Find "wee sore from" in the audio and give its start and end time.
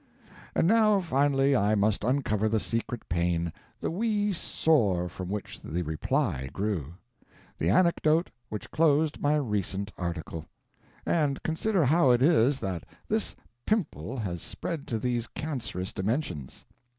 3.91-5.29